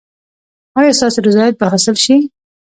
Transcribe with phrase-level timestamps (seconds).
[0.77, 2.15] ایا ستاسو رضایت به حاصل شي؟